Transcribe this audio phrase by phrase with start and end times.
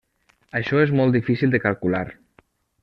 [0.59, 2.05] Això és molt difícil de calcular.